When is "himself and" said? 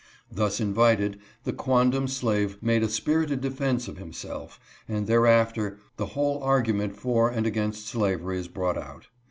3.99-5.05